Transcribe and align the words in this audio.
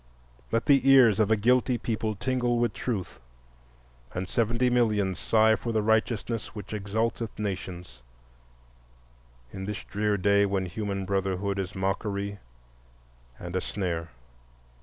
Let 0.51 0.65
the 0.65 0.89
ears 0.89 1.19
of 1.19 1.29
a 1.29 1.35
guilty 1.35 1.77
people 1.77 2.15
tingle 2.15 2.57
with 2.57 2.73
truth, 2.73 3.19
and 4.15 4.27
seventy 4.27 4.67
millions 4.67 5.19
sigh 5.19 5.55
for 5.55 5.71
the 5.71 5.83
righteousness 5.83 6.55
which 6.55 6.73
exalteth 6.73 7.37
nations, 7.37 8.01
in 9.53 9.65
this 9.65 9.83
drear 9.83 10.17
day 10.17 10.47
when 10.47 10.65
human 10.65 11.05
brotherhood 11.05 11.59
is 11.59 11.75
mockery 11.75 12.39
and 13.37 13.55
a 13.55 13.61
snare. 13.61 14.09